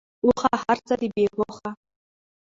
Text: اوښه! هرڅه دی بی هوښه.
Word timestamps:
اوښه! 0.23 0.51
هرڅه 0.63 0.93
دی 0.99 1.07
بی 1.15 1.23
هوښه. 1.35 1.69